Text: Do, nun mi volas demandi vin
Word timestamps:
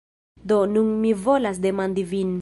Do, 0.51 0.57
nun 0.71 0.87
mi 1.03 1.13
volas 1.27 1.63
demandi 1.69 2.09
vin 2.15 2.29